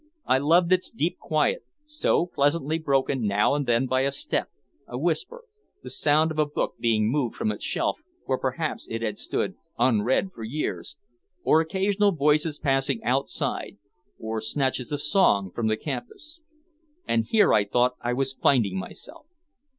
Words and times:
I 0.25 0.39
loved 0.39 0.73
its 0.73 0.89
deep 0.89 1.19
quiet, 1.19 1.63
so 1.85 2.25
pleasantly 2.25 2.79
broken 2.79 3.27
now 3.27 3.53
and 3.53 3.67
then 3.67 3.85
by 3.85 4.01
a 4.01 4.11
step, 4.11 4.49
a 4.87 4.97
whisper, 4.97 5.43
the 5.83 5.91
sound 5.91 6.31
of 6.31 6.39
a 6.39 6.45
book 6.47 6.73
being 6.79 7.07
moved 7.11 7.35
from 7.35 7.51
its 7.51 7.63
shelf 7.63 8.01
where 8.25 8.39
perhaps 8.39 8.87
it 8.89 9.03
had 9.03 9.19
stood 9.19 9.53
unread 9.77 10.31
for 10.33 10.43
years, 10.43 10.97
or 11.43 11.61
occasional 11.61 12.13
voices 12.13 12.57
passing 12.57 13.03
outside 13.03 13.77
or 14.17 14.41
snatches 14.41 14.91
of 14.91 15.03
song 15.03 15.51
from 15.51 15.67
the 15.67 15.77
campus. 15.77 16.41
And 17.07 17.25
here 17.27 17.53
I 17.53 17.63
thought 17.63 17.93
I 18.01 18.13
was 18.13 18.33
finding 18.33 18.79
myself. 18.79 19.27